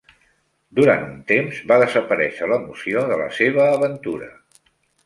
Durant 0.79 1.03
un 1.09 1.19
temps, 1.31 1.61
va 1.73 1.79
desaparèixer 1.83 2.51
l'emoció 2.53 3.05
de 3.13 3.21
la 3.25 3.31
seva 3.43 3.71
aventura. 3.79 4.37